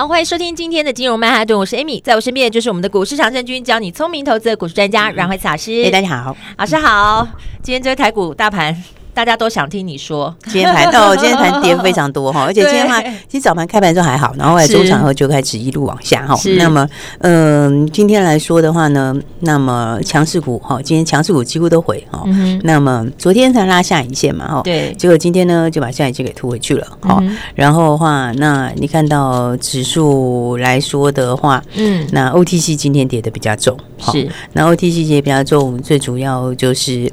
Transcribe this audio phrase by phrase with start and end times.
[0.00, 5.84] 好，欢迎收听今天的金融曼哈顿，我是 Amy，在我身边就是我们的股市常胜军，教你聪明投资的股市专家阮慧慈老师。
[5.84, 7.28] 哎，大家好，老师好。
[7.62, 8.74] 今天这个台股大盘。
[9.12, 16.34] 大家都想听你说，今天盘哦， 今天盘跌非常多哈， 而且今天的话，其实早盘开盘的时候还好，然后后来中场后就开始一路往下哈。
[16.56, 16.88] 那么，
[17.18, 22.22] 嗯、呃，今天来说的话呢，那么强势股哈，今天强势股几乎都回哈。
[22.26, 27.18] 嗯、那么昨天才拉下影线嘛哈，对，结果今天呢就把下影线给突回去了哈。
[27.20, 37.10] 嗯、然后的话，那你看到指数来说的话，嗯，那 OTC 今天跌的比较重，是，那 OTC 跌比较重，最主要就是。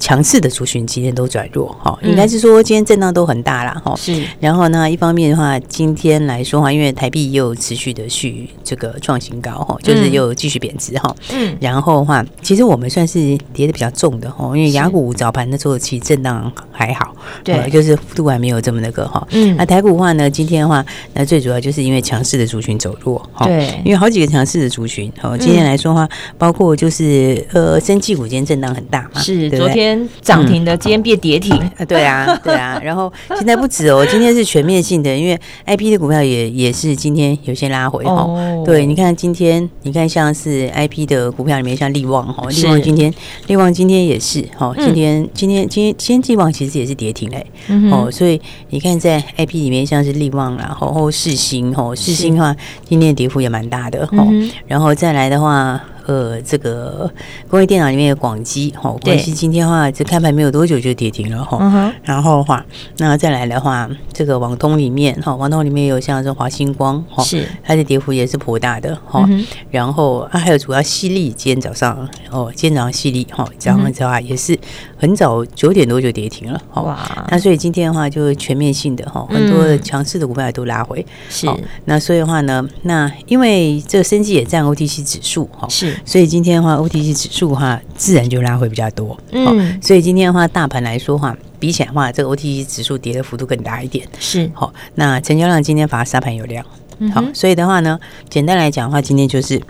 [0.00, 3.94] 强势的族群今天都转弱，哈，应该是说今天震荡都很大了，哈。
[3.96, 4.24] 是。
[4.40, 11.14] 然后呢，一方面的话，今天来说话，因为台币又持续的去这个创新高，哈，就是又继续贬值，哈。
[11.32, 11.54] 嗯。
[11.60, 19.24] 然后的话，其实我们算是跌的比较重的，哈，因为雅股早盘的时候其实震荡还好，对，就是幅度还没有这么那个，哈。
[19.32, 19.54] 嗯。
[19.58, 23.46] 那台股的话呢，今天的话，那最主要就是因为强势的族群走弱，哈。
[23.46, 23.66] 对。
[23.84, 29.89] 因为好几个强势的族群，哈，今天来说话，包括就是呃，生技股今天震荡很大嘛，是昨天。
[30.20, 38.12] 涨停的，今天变跌停，嗯， 对啊，对啊，然后现在不止哦，今天是全面性的，因为 I P 的股票也也是今天有些拉回哈。
[38.12, 43.12] 哦，对，你看今天，你看像是 I P 的股票里面，像力旺哈，力旺今天，
[43.46, 47.46] 力旺今天也是哈，今天今天今天今天力旺其实也是跌停嘞，
[47.90, 52.54] 哦，所以你看在 I P 里面，像是力旺啦，然后世芯哈，世芯的话，
[52.88, 54.26] 今天的跌幅也蛮大的哈，
[54.66, 55.80] 然后再来的话。
[56.10, 57.08] 呃，这个
[57.48, 61.58] 工业电脑里面的广基，哈，广基今天的话，这开盘没有多久就跌停了，哈。
[61.60, 62.66] 嗯、然后的话，
[62.96, 69.24] 那再来的话，这个网通里面，哈，网通里面有像这华星光，哈，是它的跌幅也是颇大的，哈。
[69.28, 71.96] 嗯、然后啊，还有主要矽力，今天早上
[72.32, 74.58] 哦，今天早上矽力，哈，早上的话也是
[74.96, 76.82] 很早九点多就跌停了，哈。
[76.82, 77.28] 哇。
[77.30, 81.46] 那所以今天的话，就全面性的哈，很多强势的股票都拉回，是。
[81.84, 85.99] 那所以的话呢，那因为这个生技也占 OTC 指数，哈，是。
[86.04, 89.18] 所以今天的话，OTC 指数的话，自然就拉回比较多。
[89.32, 94.06] 嗯，所以今天的话，大盘来说话，比起来的话，这个 OTC 指数跌的幅度更大一点。
[94.18, 96.64] 是，好，那成交量今天反而沙盘有量。
[97.08, 99.60] 好，所以的话呢，简单来讲的话，今天就是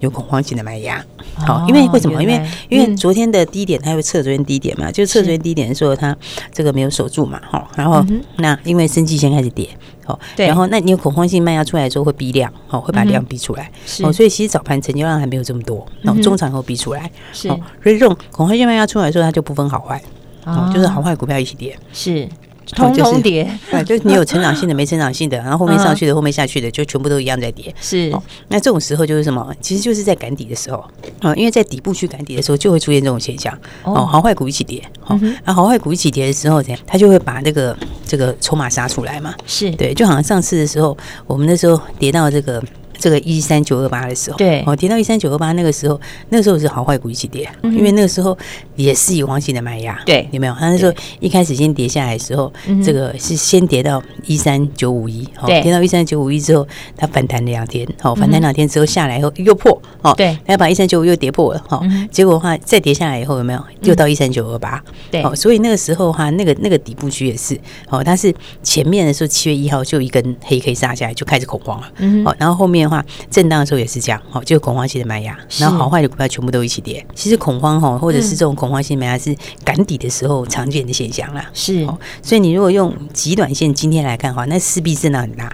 [0.00, 1.04] 有恐慌性的卖压。
[1.34, 2.20] 好，因为为什么？
[2.22, 6.14] 因为因为昨天的低点，它会测昨天低点嘛，就测昨天低点的时候，它
[6.52, 7.40] 这个没有守住嘛。
[7.48, 8.04] 哈，然后
[8.36, 9.68] 那因为生技先开始跌，
[10.04, 13.70] 好，然后那你有恐慌性卖压出来的时候会逼量，好，会把量逼出来。
[14.02, 17.10] 哦，所以其实早盘成交量还没有这么多，然后中场后逼出来。
[17.32, 20.02] 是，所以这种恐慌性卖压出来的时候，它就不分好坏，
[20.44, 21.78] 哦，就是好坏股票一起跌。
[21.92, 22.28] 是。
[22.66, 27.74] 通通跌， 对，就是你有成长性的，没成长性的，然后后面上去的，后面下去的，就全部都一样在跌。
[27.80, 28.12] 是，
[28.48, 29.52] 那这种时候就是什么？
[29.60, 30.84] 其实就是在赶底的时候
[31.20, 33.52] 啊，因为在底部去赶底的时候，就会出现这种现象
[33.84, 36.80] 哦，好坏股一起跌，好，那好坏股一起跌的时候，怎样？
[36.86, 37.76] 它就会把那个
[38.06, 39.34] 这个筹码杀出来嘛。
[39.46, 40.96] 是对，就好像上次的时候，
[41.26, 42.62] 我们那时候跌到这个。
[43.00, 48.36] 这个一三九二八的时候，对，哦，跌到一三九二八那个时候，那个时候是好坏股一起跌，因为那个时候
[48.76, 50.54] 也是以黄金的卖压，对，有没有？
[50.54, 52.52] 他那时候一开始先跌下来的时候，
[52.84, 63.64] 这个是先跌到一三九五一，哦，跌到一三九五一之后，它反弹两天，哦，反弹两天之后下来以后又破，哦，对，它把一三九五又跌破了，哈，结果的话再跌下来以后有没有？
[63.84, 67.58] 又到一三九二八，对，哦，所以那个时候的话，那个那个底部区也是，
[67.88, 72.89] 哦，它是前面的时候七月一号就一根黑 K 杀下来就开始恐慌了，嗯，哦，然后后面。
[72.90, 77.06] 话震荡的时候也是这样，好，就恐慌性的卖压，然后好坏的股票全部都一起跌。
[77.14, 79.34] 其实恐慌哈，或者是这种恐慌性卖压是
[79.64, 81.48] 赶底的时候常见的现象啦。
[81.54, 81.86] 是，
[82.22, 85.50] 所以你如果用极短线今天来看的话，那势必震荡很大。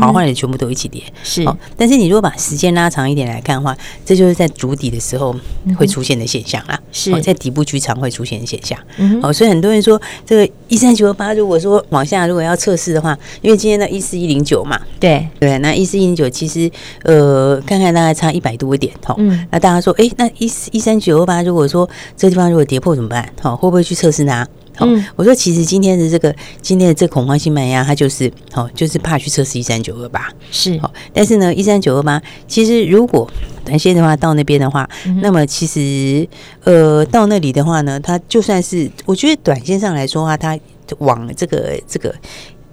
[0.00, 1.44] 好坏的全部都一起跌，是。
[1.76, 5.34] 但是你如果把时间拉长一点来看的话，这就是在筑底的时候
[5.76, 6.78] 会出现的现象啦。
[6.92, 8.78] 是，在底部区常会出现的现象。
[9.20, 16.70] 好，所以很多人说这个一三九二八，如果说往下如果要测试的话，因为今天的一四一零九嘛，对对，那一四一零九其实
[17.02, 18.92] 呃，看看大概差一百多点。
[19.04, 19.16] 好，
[19.50, 23.28] 那大家说，哎，那一一三九二八，如果说这个地方如果跌破怎么办？
[23.40, 24.46] 好，会不会去测试它？
[24.76, 30.28] 好，我说其实今天的这个今天的这恐慌性卖压，它就是好，就是怕去测试一三九二八。
[30.50, 30.76] 是。
[30.78, 33.30] 好，但是呢，一三九二八其实如果
[33.64, 34.88] 短线的话到那边的话，
[35.22, 36.28] 那么其实
[36.64, 40.58] 呃到那里的话呢，它就算是我觉得短线上来说的话，它
[40.98, 42.12] 往这个这个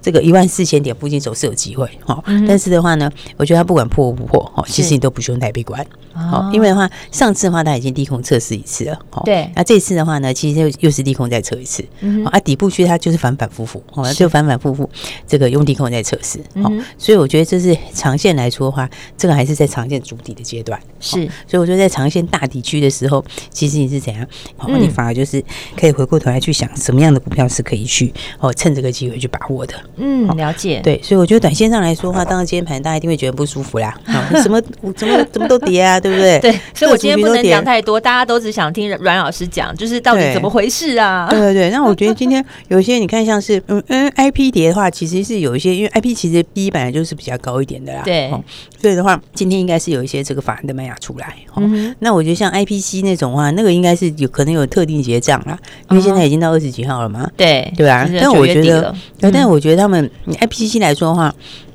[0.02, 2.24] 这个一万四千点附近走是有机会哈。
[2.48, 5.86] 但是的话呢，我觉得它不管破不破哈，其实你都不需要太悲观。
[6.14, 9.00] 好，因为的话，上次的话它已经低空测试一次了。
[9.24, 9.50] 对。
[9.56, 11.84] 那这次的话呢，其实又又是低空再测一次。
[12.02, 12.26] 嗯。
[12.26, 14.90] 啊，底部区它就是反反复复，哦，就反反复复，
[15.26, 16.38] 这个用低空再测试。
[16.62, 20.78] 好，所以我觉得这是长线来说的话，这个还是在长线筑底的阶段。
[21.00, 21.26] 是。
[21.48, 24.28] 所以我觉得在长线大底区的时候，其实你是怎样？
[24.58, 25.42] 哦，你反而就是
[25.78, 29.74] 可以回过头来去想什么样的股票是可以去哦，趁这个机会去把握的。
[29.98, 30.80] 嗯，了解。
[30.84, 33.94] 对，所以我觉得短线上来说的话，当然今天盘大家一定会觉得不舒服啦。
[34.42, 34.62] 什么
[34.96, 36.00] 怎么怎么都跌啊？
[36.02, 36.40] 对不对？
[36.40, 41.28] 对，所以我今天不能讲太多，大家都只想听阮老师讲，就是到底怎么回事啊？
[41.30, 48.02] 对对对，那我觉得今天有一些你看，像是嗯嗯，I P 跌的话，其实是有一些，因为 I P 其实 B 本来就是比较高一点的啦。
[48.04, 48.32] 对，
[48.80, 51.36] 所以的话，今天应该是有一些这个法人的卖压出来。
[51.58, 55.58] 嗯，那我觉得像 I P C 那种话，那个应该是有可能有特定结账啦，
[55.90, 57.30] 因为现在已经到二十几号了嘛。
[57.36, 58.08] 对，对吧？
[58.20, 61.34] 但我觉得，但我觉得他们 I P C 来说的话。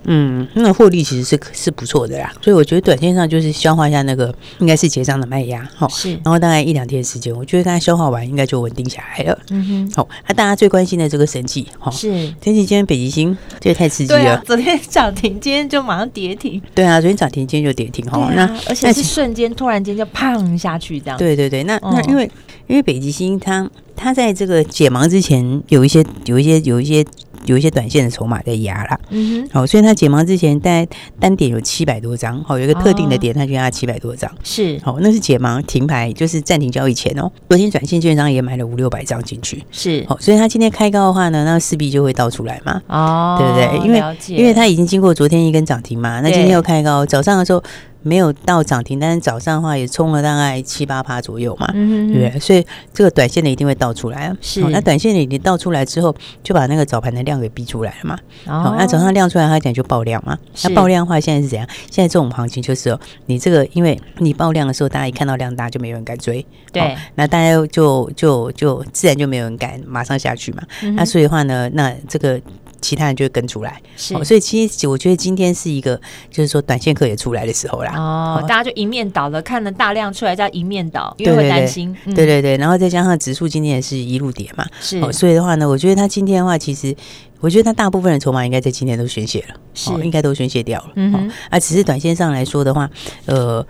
[0.08, 9.36] 嗯，那获利其实是是不错的啦，所以我觉得短线上就是消化一下那个应该是结账的卖压，好，是，然后大概一两天时间，我觉得大家消化完应该就稳定下来了。
[9.50, 12.08] 嗯哼，好，那大家最关心的这个神器，哈，是，
[12.40, 22.30] 神技今天北极星这个太刺激了，啊、昨天涨停，今天就马上跌停，对啊，昨天涨停，今天就跌停，哈，那而且是瞬间突然间就砰下去这样，对对对，那那因为
[22.68, 27.04] 因为北极星它它在这个解盲之前有一些有一些有一些。
[27.46, 30.86] 有一些短线的筹码在压啦，嗯哼，好，所以它解盲之前，大概
[31.18, 37.30] 单点有七百多张，好，有一个特定的点，它就压七百多张，是，好，那是解盲停牌，就是暂停交易前哦。
[37.48, 43.86] 昨天短线券商也买了五六百张进去，是，好，所以它今天开高的话呢，那势必就会倒出来嘛，哦，对不对？
[43.86, 47.62] 因为因为它已经经过昨天一根涨停嘛，那今天又开高，早上的时候。
[48.06, 52.38] 没有到涨停，但是早上的话也冲了大概七八趴左右嘛，嗯、对不对？
[52.38, 52.64] 所以
[52.94, 54.36] 这个短线的一定会倒出来啊。
[54.40, 58.18] 是，那短线的已经倒出来之后，就把那个早盘的量给逼出来了嘛。
[58.46, 60.38] 哦，那早上量出来，它讲就爆量嘛。
[60.62, 61.68] 那爆量的话，现在是怎样？
[61.90, 66.46] 现在这种行情就是哦，你这个因为你爆量的时候，大家一看到量大，就没有人敢追。
[66.70, 70.62] 对，那大家就就就自然就没有人敢马上下去嘛。
[70.82, 72.40] 嗯、那所以的话呢，那这个。
[72.86, 76.00] 其他人就会跟出来，是，所以其实我觉得今天是一个，
[76.30, 77.92] 就是说短线客也出来的时候啦。
[77.96, 81.92] 哦，大家就一面倒了，看了大量出来叫一面倒，因为会担心。
[82.14, 85.12] 对对对，然后再加上指数今天也是一路跌嘛，是。
[85.12, 86.94] 所以的话呢，我觉得他今天的话，其实
[87.40, 90.90] 我觉得他大部分的筹码应该在今天都宣泄了，是，应该都宣泄掉了。
[90.94, 92.88] 嗯，啊，只是短线上来说的话，
[93.24, 93.66] 呃。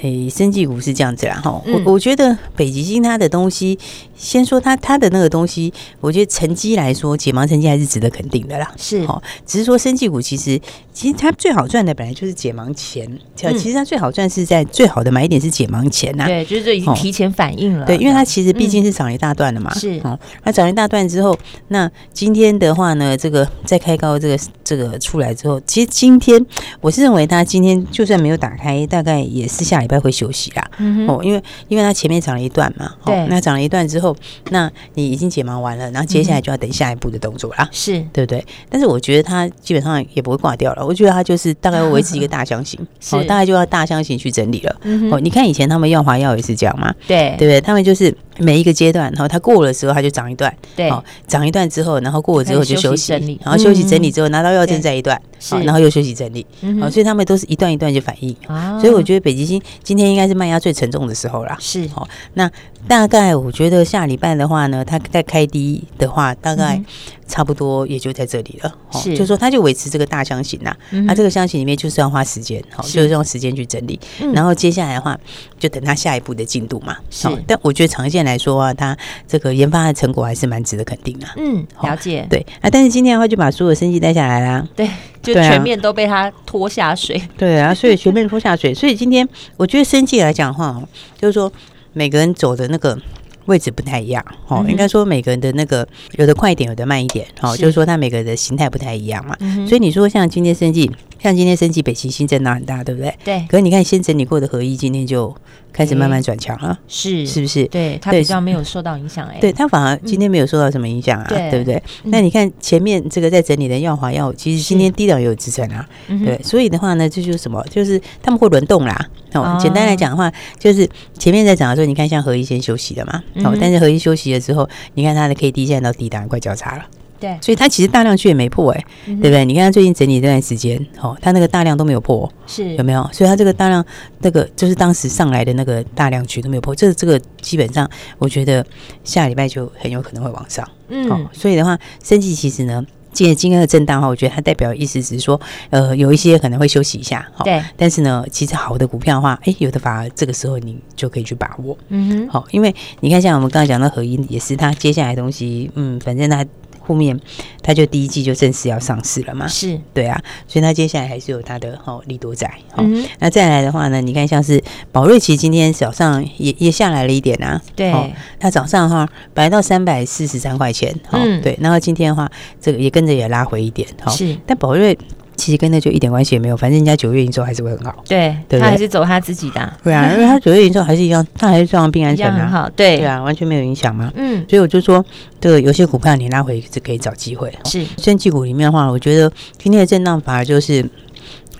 [0.00, 3.76] 诶，生技股是这样子啦，哈、嗯，我我觉得北极星它的东西，
[4.16, 10.58] 先说它它的那个东西，我觉得成绩来说，解盲成绩还是值得肯定的啦，是，哈，只是说生技股其实
[10.92, 13.04] 其实它最好赚的本来就是解盲前，
[13.42, 21.36] 嗯、其实它最好赚是在最好的买点是解盲前呐、啊，对，就是已经提前反应了，对，因为它其实毕竟是涨一大段的嘛，是、嗯，那涨一大段之后，
[21.68, 26.46] 那今天的话呢，这个再开高这个这个出来之后，其实今天
[26.80, 29.79] 我是认为它今天就算没有打开，大概也是下。
[29.80, 34.14] 礼拜会休息啦，嗯、哦，因为因为它前面涨了一段嘛，对，哦、那涨了一段之后，
[34.50, 38.44] 那你已经解盲完了，然后接下来就要等下一步的动作啦，是、嗯、对不对？
[38.68, 42.78] 但是我觉得它基本上也不会挂掉了，我觉得它就是大概会维持一个大箱型，
[43.12, 44.76] 哦，大概就要大箱型去整理了。
[44.82, 47.60] 嗯、哦，你看以前他们耀华药也是这样嘛，对，对不对？
[47.60, 48.14] 他们就是。
[48.38, 53.12] 每一个阶段，然后它过了之后，它就涨一段，对，好，涨一段之后，然后过了之后就休息，
[53.42, 54.10] 然后休息整理。
[54.10, 56.44] 之后拿到药证再一段，好，然后又休息整理，
[56.80, 58.34] 好，所以他们都是一段一段就反应，
[58.80, 62.50] 所以我觉得北极星今天应该是卖压最沉重的时候啦，是，好，那
[62.88, 66.82] 大概我觉得下礼拜的话呢，它再开低的话，大概。
[67.30, 70.74] 差不多也就在这里了，是，就是说它就维持这个大箱型呐，
[71.06, 74.00] 那这个箱型里面就是要花时间，好，就是用时间去整理，
[74.34, 75.16] 然后接下来的话
[75.56, 77.28] 就等它下一步的进度嘛，是。
[77.46, 78.96] 但我觉得长线来说啊，它
[79.26, 84.88] 这个研发的成果还是蛮值得肯定的，嗯，了解，对啊，但是今天的话就把所有生技带下来啦，对，
[85.22, 90.82] 就全面都被他拖下水，对啊，所以全面拖下水，所以今天我觉得生技来讲的话，
[91.18, 91.52] 就是说
[91.92, 92.98] 每个人走的那个。
[93.46, 100.88] 位置不太一样，哦，应该说每个人的那个有的快一点，有的慢一点，哦，就是说他每个人的形态不太一样嘛，所以你说像今天生技，
[101.22, 103.14] 像今天升级北极星震荡很大，对不对？
[103.24, 103.46] 对。
[103.48, 105.34] 可是你看先整理过的合一，今天就
[105.72, 107.64] 开始慢慢转强了，是是不是？
[107.66, 111.82] 对，它比较没有受到影响，哎，对，它反而今天没有受到什么影响啊，对不对？
[112.04, 117.64] 那你看前面这个在整理的耀华药，其实今天低档也有支撑啊，对，所以的话呢，这就是什么？
[117.70, 119.08] 就是他们会轮动啦。
[119.34, 126.84] 哦，简单来讲的话，就是前面在讲的时候，你看像合一先休息了嘛，哦，但是合一休息了之后，你看它的 K D 现在到低档快交叉了。
[127.20, 129.44] 对，所以它其实大量区也没破哎，对不对？
[129.44, 133.06] 你看它最近整理这段时间，哦，它那个大量都没有破，是有没有？
[133.12, 133.84] 所以它这个大量
[134.20, 138.64] 那个就是当时上来的那个大量区都没有破，这这个基本上我觉得
[139.04, 140.66] 下礼拜就很有可能会往上。
[140.88, 147.62] 嗯，所以的话，升级其实呢，今天今天的震荡哈，我觉得它代表的意思只是说，呃，有一些可能会休息一下，对。
[147.76, 152.28] 但是呢，其实好的股票的话，哎，有的反而这个时候你就可以去把握，嗯哼。
[152.28, 156.42] 好，因为你看，像我们刚才讲的合一，也是它接下来的东西，嗯，反正它。
[156.90, 157.18] 后面，
[157.62, 159.46] 它就第一季就正式要上市了嘛？
[159.46, 162.48] 是对啊，所以它接下来还是有它的哦利多在。
[162.74, 167.62] 好、嗯，那再来的话呢，你看像是宝瑞，其实今天早上也也下来了一点啊。
[167.76, 167.92] 对，
[168.40, 172.28] 它早上哈本来到三百四十三块钱，嗯，对，然后今天的话，
[172.60, 173.86] 这个也跟着也拉回一点。
[174.02, 174.98] 好，是，但宝瑞。
[175.40, 178.04] 其实跟那就一点关系也没有，反正人家九月营收还是会很好。
[178.06, 179.72] 对，对，他还是走他自己的。
[179.82, 182.38] 对啊，因为他九月营收还是一样，他还是照样病安全啊。
[182.38, 184.12] 很好，对对啊，完全没有影响嘛。
[184.14, 185.02] 嗯，所以我就说，
[185.40, 187.50] 这个有些股票你拉回是可以找机会。
[187.64, 190.84] 是，生技股里面的话，我觉得今天的震荡反而就是。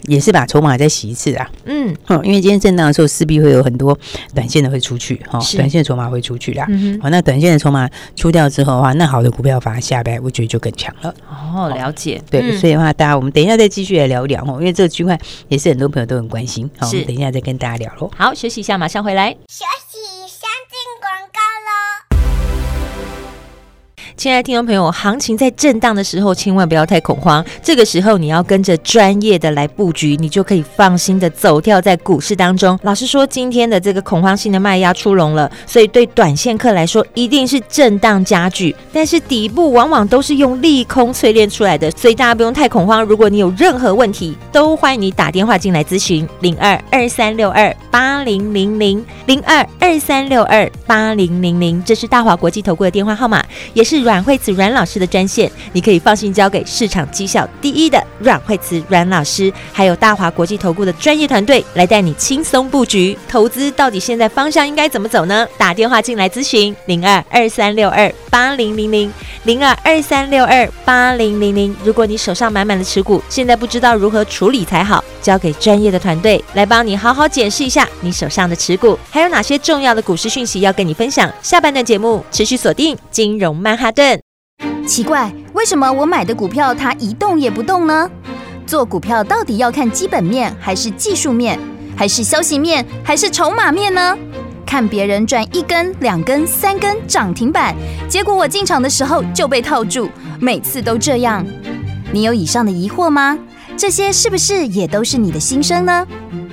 [0.05, 3.97] 也是把筹码再洗一次啊，嗯，因为今天震荡的时候，势必会有很多
[4.35, 11.15] 短线的会出去，哈，短线的筹码会出去啦，嗯，好，那短线的筹码出掉之后的话，那好的股票反而下边我觉得就更强了。
[11.29, 18.11] 哦，了解，对，嗯、所以的话，大家我们等一下再继续来聊一聊哦，因为这个区块也是很多朋友都很关心，好，我们等一下再跟大家聊喽。
[18.17, 19.37] 好，休息一下，马上回来。
[24.21, 27.43] 亲爱的听众朋友，行情在震荡的时候，千万不要太恐慌。
[27.63, 32.79] 这个时候，你要跟着专业的来布局，你就可以放心的走跳在股市当中。
[32.83, 38.77] 老实说，今天的这个恐慌性的卖压出笼了，所以对短线客来说，一定是震荡加剧。
[38.93, 43.03] 但是底部往往都是用利空淬炼出来的，所以大家不用太恐慌。
[43.03, 54.10] 如果你有任何问题，都欢迎你打电话进来咨询零二二三六二八零零零零二二三六二八零零零，这是大华国际投顾的电话号码，也是。
[54.11, 63.71] 阮慧慈阮老师的专线，你可以放心交给市场绩效第一的阮慧慈阮老师，还有大华国际投顾的专业团队来带你轻松布局投资。
[63.71, 65.47] 到底现在方向应该怎么走呢？
[65.57, 69.13] 打电话进来咨询零二二三六二八零零零
[69.45, 71.77] 零二二三六二八零零零。
[71.85, 81.31] 如果你手上满满的持股，现在不知道如何处理才好，交给专业的团队来帮你好好检视一下你手上的持股，还有哪些重要的股市讯息要跟你分享。
[81.43, 84.21] 下半段节目持续锁定金融曼哈顿。
[84.87, 88.11] 奇怪，为什么我买的股票它一动也不动呢？
[88.67, 91.59] 做股票到底要看基本面，还是技术面，
[91.97, 94.17] 还是消息面，还是筹码面呢？
[94.67, 97.75] 看别人赚一根、两根、三根涨停板，
[98.09, 100.09] 结果我进场的时候就被套住，
[100.39, 101.45] 每次都这样。
[102.13, 103.37] 你有以上的疑惑吗？
[103.81, 106.07] 这些是不是也都是你的心声呢？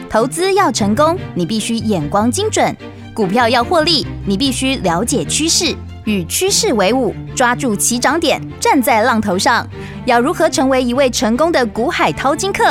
[0.10, 2.74] 投资要成功，你必须眼光精准；
[3.14, 5.76] 股票要获利，你必须了解趋势。
[6.06, 9.68] 与趋势为伍，抓住起涨点，站在浪头上。
[10.06, 12.64] 要如何成为一位成功的股海淘金客？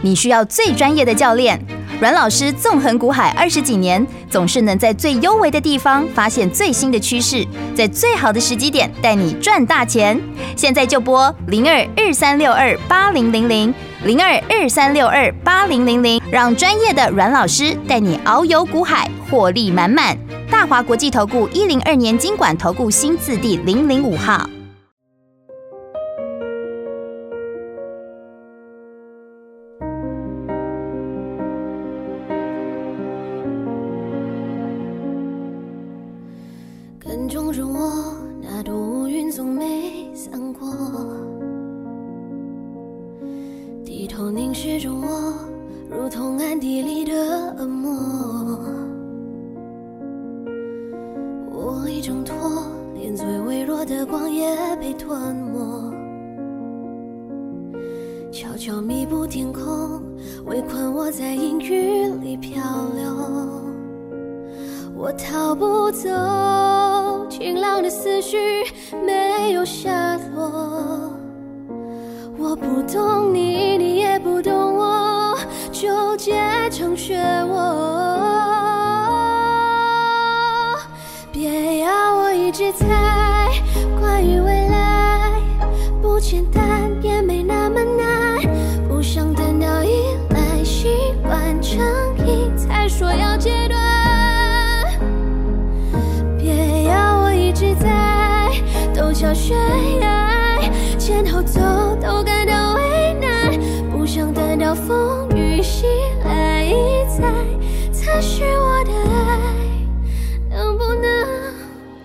[0.00, 1.60] 你需要最专业的教练。
[2.00, 7.44] 阮老师纵横股海二十几年，总是能在最幽微的地方发现最新的趋势，
[7.74, 10.20] 在最好的时机点带你赚大钱。
[10.54, 20.14] 现在就拨零二二三六二八零零零零二二三六二八零零零，让专业的阮老师带你遨游股海，获利满满。
[20.50, 24.46] 大华国际投顾一零二年金管投顾新字第零零五号。
[53.84, 55.92] 的光也被吞没，
[58.32, 60.02] 悄悄弥补天空，
[60.46, 62.62] 围困我在阴雨里漂
[62.96, 63.04] 流。
[64.96, 66.08] 我逃不走，
[67.28, 68.64] 晴朗的思绪
[69.04, 71.12] 没有下落。
[72.38, 75.36] 我不懂你，你也不懂我，
[75.72, 76.32] 纠结
[76.70, 77.84] 成漩涡。
[82.36, 82.86] 一直猜，
[99.34, 99.56] 悬
[100.00, 100.60] 崖
[100.96, 101.60] 前后走，
[102.00, 103.58] 都感到为难。
[103.90, 105.86] 不想等到风雨袭
[106.24, 107.24] 来一再
[107.92, 109.38] 测试我的爱。
[110.48, 111.26] 能不能，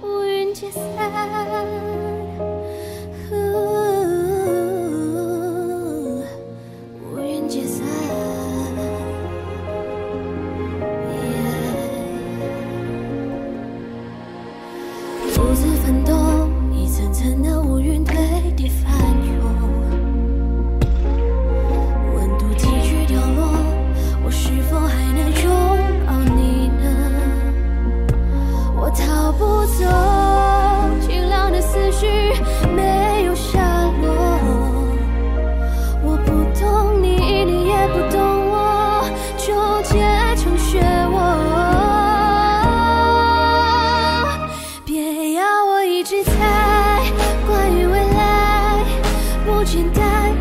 [0.02, 0.84] 乌云解散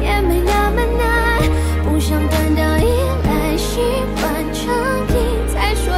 [0.00, 1.42] 也没那么难
[1.84, 2.88] 不想感到依
[3.24, 3.80] 赖喜
[4.16, 5.16] 欢成品
[5.52, 5.97] 再说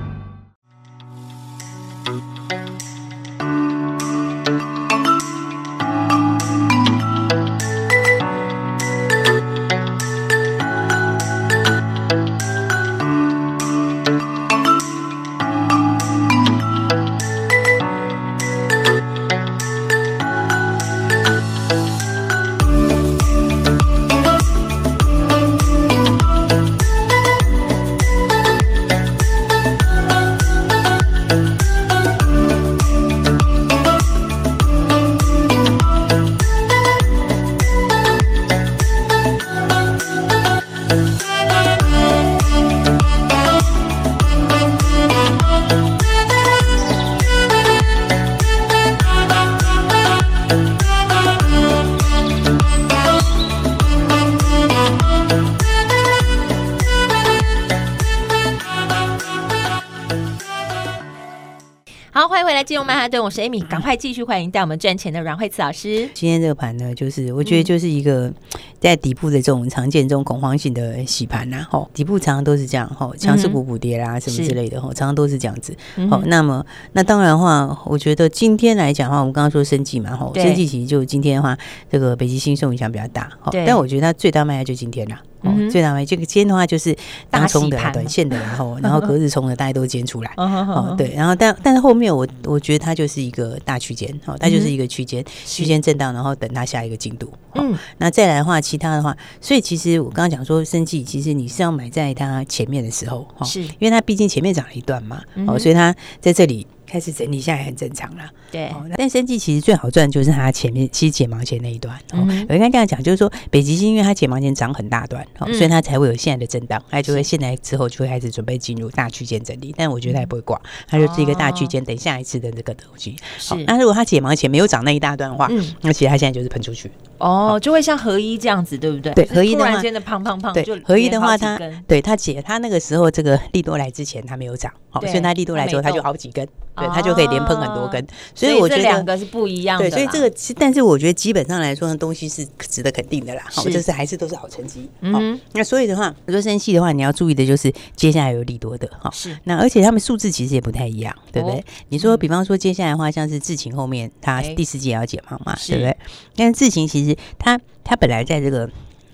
[62.61, 66.07] 来金融曼哈顿，我是 Amy，赶快继续欢迎带我们赚钱的阮慧慈老师。
[66.13, 68.31] 今天这个盘呢，就是我觉得就是一个
[68.79, 75.75] 在底部的这种常见这种恐慌性的洗盘呐，吼，底部常常都是这样，吼，强势股补跌啦什么之类的，吼，常常都是这样子。
[76.07, 81.57] 好，那么那当然的话，我觉得今天来讲的话，我们刚刚说生计嘛，吼，生计其实就今天的话，
[81.89, 85.19] 这个北极星受影响比较大，好，但我觉得它最大卖压就今天啦。
[85.41, 86.95] 哦，最难为这个尖的话就是
[87.29, 90.31] 当冲的、短线的，然后 然后隔日冲的，大家都尖出来。
[90.37, 97.31] 哦，对，然后但但是后面我我觉得它就是一个大区间，哦，它就是一个区间区间震荡，然后等它下一个进度。
[97.55, 106.65] 嗯，那再来的话，其他的话，所以其实我刚刚讲说，生计其实你是要买在它前面的时候，哈，是因为它毕竟前面涨了一段嘛，哦，所以它在这里。
[106.91, 108.69] 开始整理下来很正常啦，对。
[108.97, 111.95] 但生计其实最好赚就是它前面其实解盲前那一段。
[112.11, 119.73] 哦，我应该这样讲，就是说北极星因为它解盲前涨很大段，哦，所以它才会有现在的震荡，它就会现在之后就会开始准备进入大区间整理。
[119.77, 123.15] 但我觉得它也不会挂，它就是一个大区间，等下一次的这个东西。
[123.47, 125.49] 好，那如果它解盲前没有涨那一大段的话，
[125.79, 126.91] 那其实它现在就是喷出去。
[127.21, 129.13] 哦，就会像合一这样子，对不对？
[129.13, 136.47] 对，合一的话，突然间的胖胖胖，对，合一的话，它对它姐它那个时候这个利多来之前它没有涨，好，所以它利多来之后它就好几根。
[136.73, 138.03] 对，它就可以连喷很多根，
[138.33, 139.89] 所以我觉得两个是不一样的。
[139.89, 143.43] 对，所以这个，但是我觉得基本上来说，东西是值得肯定的啦。
[143.51, 144.89] 好，就是还是都是好成绩。
[145.01, 149.11] 嗯，那所以的话，说生技的话，你要注意的就是接下来有利多的哈。
[149.11, 149.37] 是。
[149.43, 151.61] 那而且他们数字其实也不太一样，对不对？
[151.89, 155.97] 你说，比方说接下来的话，像是智勤后面，它第四季也要解放嘛，对不对？
[156.37, 158.69] 但是智勤其实他他本来在这个。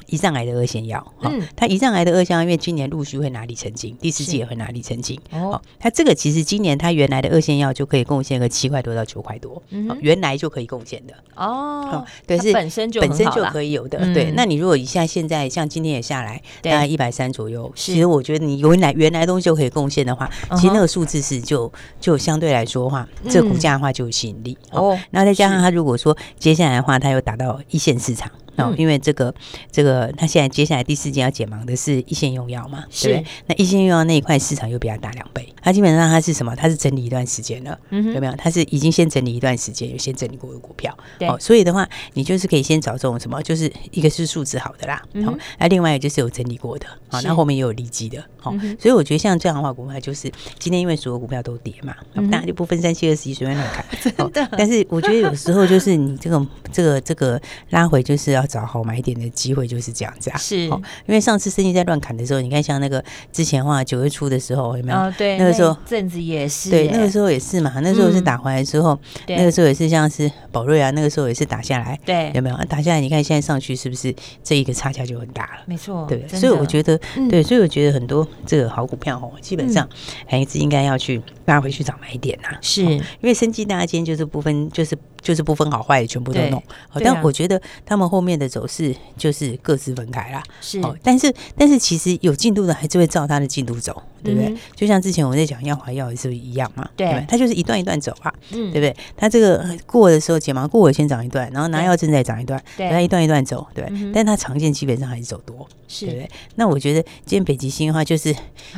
[0.07, 28.31] 胰脏癌的二线药，哈，它胰脏癌的二线药，因为今年陆续会拿里程金，第四季也会拿里程金，哦，它这个其实今年它原来的二线药就可以贡献个七块多到九块多，嗯原来就可以贡献的，哦，对，是本身就本身就可以有的，对，那你如果一下现在像今天也下来大概一百三左右，其实我觉得你原来原来东西就可以贡献的话，其实那个数字是就就相对来说的话，这个股价的话就有吸引力，哦，然后再加上它如果说接下来的话，它又打到一线市场。
[28.57, 29.31] 哦，因为这个
[29.71, 33.27] 这个，他现在接下来第四件要解盲的是一线用药嘛，是对不对？
[33.47, 36.55] 那一线用药那一块市场又比较大两倍，它基本上它是什么？
[36.55, 38.33] 它是整理一段时间了，嗯，有没有？
[38.37, 51.95] 它是已经先整理一段时间，有先整理过的股票，对哦，所以的话，你就是可以先找这种什么，就是一个是数值好的啦，好、那、哦、另外一个就是有整理过的，好是，那后，面也有利基的，好、哦，嗯、所以我觉得像这样的话，股票就是今天因为所有股票都跌嘛，
[52.31, 54.47] 大家就不分三七二十一随便乱看， 真的、哦。
[54.57, 58.47] 但是我觉得有时候就是你这个这个这个拉回就是要。
[58.47, 60.37] 找好买点的机会，就是就是这样子啊。
[60.37, 64.97] 是，因为上次生意在乱砍的时候，你看像那个之前的话九月初的时候有没有？
[64.97, 67.73] 哦，对，那个时候阵子也是，对，那个时候也是嘛。
[67.81, 68.97] 那时候是打回来之后，
[69.27, 72.57] 那个时候也是像是宝瑞啊，那个时候也是打下来，对，有没有？
[72.65, 75.61] 打下来，你看现在上去是不是这一个差价就很大了？
[75.65, 76.27] 没错，对。
[76.27, 79.87] 所以我觉得，对，所以我觉得很多这个好股票哦，基本上
[80.25, 82.57] 还是应该要去拉回去找买点呐。
[82.61, 84.97] 是因为生技大家今天就是不分，就是。
[85.19, 86.63] 就是不分好坏，全部都弄。
[86.87, 90.41] 好，但我觉得他们后面的走势就是各自分开啦。
[90.61, 94.55] 是，但是但是其实有进度的还是会照他的进度走，对不对？
[94.73, 98.95] 就像之前我在讲药华药也是一样嘛，对，它就是一段一段走啊，嗯对不对？
[99.17, 103.85] 它这个过的时候，解盲过我先涨一段，然后拿药正在涨一段，对，它一段一段走，对。
[104.13, 105.67] 但它长线基本上还是走多，
[105.99, 106.29] 对不对？
[106.55, 108.33] 那我觉得今天北极星的话，就是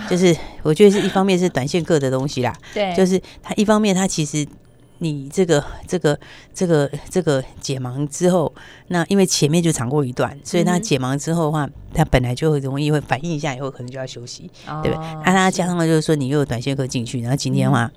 [0.09, 4.47] 就是我觉得是一方面是短线各的东西啦，对，就是它一方面它其实。
[5.01, 6.19] 你这个这个
[6.53, 8.53] 这个这个解盲之后，
[8.89, 14.49] 那因为前面就长过一段，所以他解盲之后的话，他本来就会容易会反应一下，以后可能就要休息，
[14.83, 15.07] 对不对？
[15.25, 17.89] 那他加上了就是说，你又有短线客进去，然后今天的话，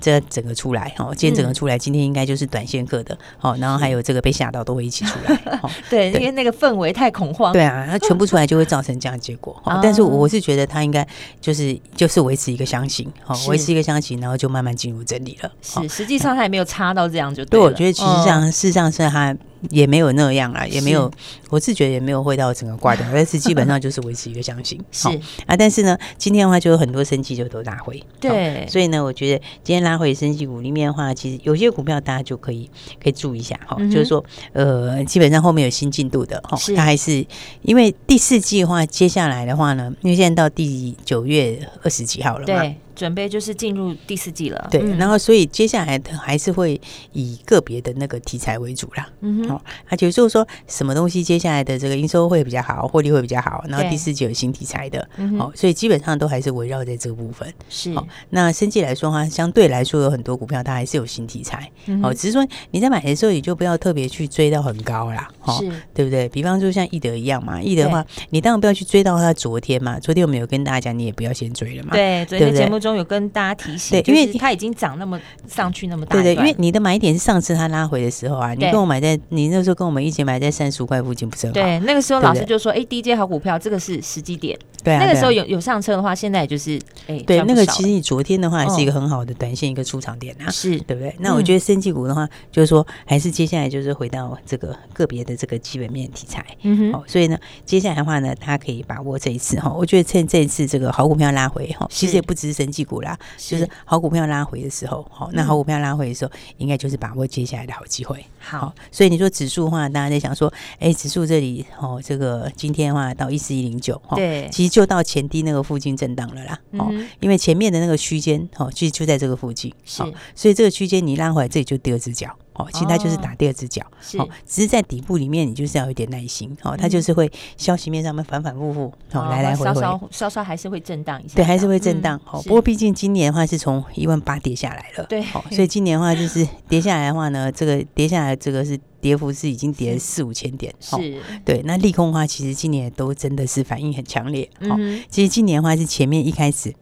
[0.00, 9.60] 这整个出来哦，今天整个出来，今天应该就是短线客的哦，然后还有这个被吓到都会一起出来， 对，因为那个氛围太恐慌，对啊，它全部出来就会造成这样的结果。
[9.82, 11.06] 但是我是觉得他应该
[11.40, 15.50] 就是就是维持一个箱型，哦，维持一个箱型，然后就慢慢进入整理了。
[15.62, 17.58] 是，实际上他也没有差到这样就对。
[17.58, 19.36] 对，我觉得其实上事实上是他。
[19.70, 21.10] 也没有那样啦，也没有，
[21.50, 24.80] 我自觉得也没有会到整个挂掉， 但是基本上就是维持一个箱型。
[24.92, 25.08] 是。
[25.46, 32.70] 啊，但是呢，今天的话就有很多生技就都拉回，对，所以呢，我觉得今天拉回生技股里面的话，其实有些股票大家就可以
[33.02, 37.26] 可以注意一下哈，就是说呃，基本上后面有新进度的哈，它还是
[37.62, 42.74] 因为第四季的话，接下来的话呢，因为现在到第九月二十几号了嘛。
[42.98, 46.78] 准备就是进入第四季了，对，然后所以接下来还是会
[47.12, 55.08] 以个别的那个题材为主啦，嗯哼，而且就是说什么东西接下来的这个营收会比较好，获利会比较好，然后第四季有新题材的，
[55.38, 57.48] 哦，所以基本上都还是围绕在这个部分。
[57.68, 57.94] 是，
[58.30, 61.70] 那生计来说的话，相对来说有很多股票它还是有新题材，
[62.02, 65.62] 哦，只是说你在买的时候，你就不要特别去追到很高啦，哦，
[65.94, 66.28] 对不对？
[66.30, 72.87] 比方说像易德一样嘛，易德的话，你当然不要去追到它昨天嘛，昨天我们有跟大家讲，你也不要先追了嘛，对，昨天节目中。
[72.96, 81.54] 有跟大家提醒，对，因为它已经涨那么上去那么大，对对，因为你的买点是上次它拉回的时候啊，你跟我买在，你那时候跟我们一起买在三十五块附近，不是很好？
[81.54, 84.58] 对，那个时候老师就说，哎，低阶好股票，这个是时机点。
[84.88, 90.78] 对，那个时候有有上车的话，现在就是哎，对，那个其实你昨天的话是一个很好的短线一个出场点啊，是。
[90.88, 91.14] 对不对？
[91.18, 108.24] 那我觉得生技股的话，就是说还是接下来就是回到这个个别的这个基本面题材，嗯哼，好，所以呢，接下来的话呢，大家可以把握这一次哈，我觉得趁这一次这个好股票拉回哈，其实也不只是生技股啦，就是好股票拉回的时候，好，那好股票拉回的时候，应该就是把握接下来的好机会。
[108.38, 116.58] 好，所以你说指数的话，大家在想说，哎，指数这里哦，这个今天的话到一四一零九，对，其实就到前低那个附近震荡了啦。
[116.72, 119.72] 哦，因为前面的那个区间，哦，其实就在这个附近。
[119.84, 120.02] 是，
[120.34, 122.34] 所以这个区间你拉回来，这里就第二只脚。
[122.58, 123.82] 哦，其实它就是打第二只脚，
[124.18, 131.78] 哦，只是在底部里面，你就是要有点耐心，哦，它就是会消息面上面反反复复，哦，来来回回，稍稍稍还是会震荡一下，对，还是会。
[131.78, 140.96] 震荡，哦，不过毕竟今年的话是从一万八跌下来了，对，所以今年的话就是 跌下来的话呢，这个跌下来这个是跌幅是已经跌了四五千点，是，
[141.44, 144.76] 对，那利空的话其实今年都真的是反应很强烈，哦，
[145.08, 146.74] 其实今年的话是前面一开始。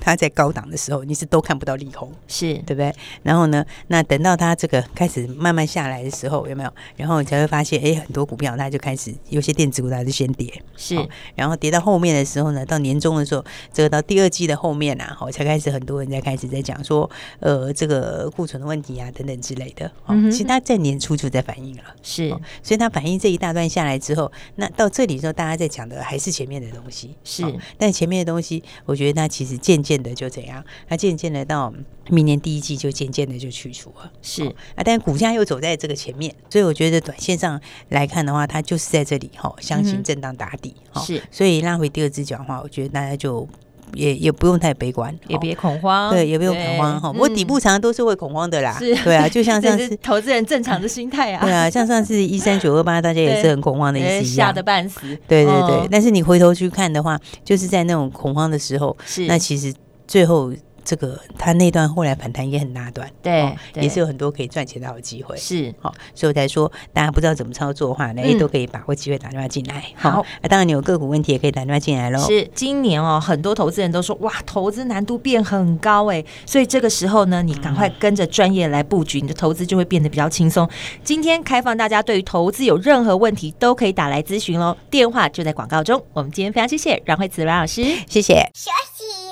[0.00, 2.92] 它在高档的时候，你是都看不到利空，是对不对？
[3.22, 6.72] 然后呢，那等到它这个开始慢慢下来的时候，有没有？
[6.96, 10.96] 然后你才会发现，哎，很多股票它就开始有些电子股它就先跌，是。
[11.34, 19.90] 然后跌到后面的时候呢，到年终的时候，这个到第二季的后面啊，哦，才开始很多人在开始在讲说，呃，这个库存的问题啊等等之类的。
[20.06, 22.28] 哦，其实它在年初就在反应了，是。
[22.62, 27.44] 所以它反应这一大段下来之后，那到这里的时候，大家在讲的还是前面的东西，是。
[27.76, 29.87] 但前面的东西，我觉得它其实渐渐。
[29.88, 31.72] 渐的就怎样，它渐渐的到
[32.10, 34.44] 明年第一季就渐渐的就去除了，是。
[34.74, 43.48] 啊，但股价又走在这个前面，所以我觉得短线上来看的话，它就是在这里哈，箱型震荡打底哈，是，所以拉回第二只脚的话，我觉得大家就
[43.94, 47.12] 也也不用太悲观，也别恐慌，对，也不用恐慌哈。
[47.12, 55.88] 不过底部常常都是会恐慌的啦，对啊，就像 上次投资人正常的心态啊，对啊，像上次一三九二八，大家也是很恐慌的意思一样，吓得半死，对对对。
[55.90, 59.72] 但是你回头去看的话，就是在那种恐慌的时候，是那其实。
[60.10, 60.50] 最后
[60.88, 65.36] 这个它那段后来反弹也很大段，对，哦、也是有很多可以赚钱的好机会。
[65.36, 69.84] 是，好、哦，所以我才说大家不知道怎么操作的话，那、也、都可以把握机会打电话进来。
[69.94, 72.18] 好，当然你有个股问题也可以打电话进来喽。
[72.26, 80.66] 是，今年哦，很多投资人都说哇，投资难度变很高哎，所以这个时候呢，你赶快跟着专业来布局，你的投资就会变得比较轻松。
[81.04, 86.02] 今天开放大家对于投资有任何问题都可以打来咨询喽，电话就在广告中。
[86.14, 88.50] 我们今天非常谢谢阮慧慈阮老师，谢谢。
[88.54, 89.27] 休息，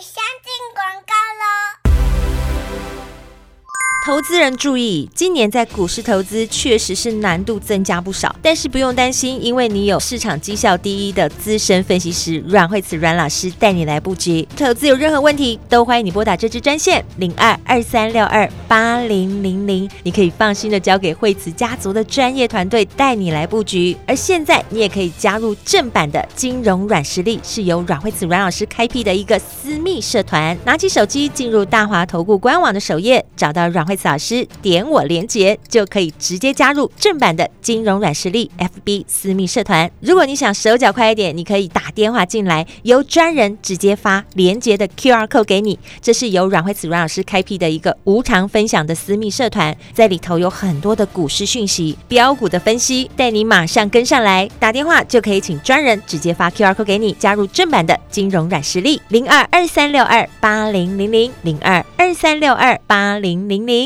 [4.07, 14.47] 投资人注意，今年在股市投资确实是难度增加不少，但是不用担心，因为你有市场绩效第一的资深分析师阮慧慈阮老师带你来布局。
[14.57, 23.97] 投资有任何问题，都欢迎你拨打这支专线零二二三六二八零零零，你可以放心的交给慧慈家族的专业团队带你来布局。
[24.07, 30.57] 而现在你也可以加入正版的金融软实力，是由阮慧慈阮老师开辟的一个私密社团。
[30.65, 39.91] 拿起手机进入大华投顾官网的首页，找到阮老师点我连结，就可以直接加入正版的金融软实力 FB 私密社团。
[40.01, 45.79] 如果你想手脚快一点，你可以打电话进来，由专人直接发连结的 QR code 给你。
[46.01, 54.49] 这是由阮慧慈阮老师开辟的一个无偿分享的私密社团，在里头有很多的股市讯息、标股的分析，带你马上跟上来。
[54.59, 63.86] 打电话就可以请专人直接发 QR code 给你，加入正版的金融软实力零二二三六二八零零零零二二三六二八零零零。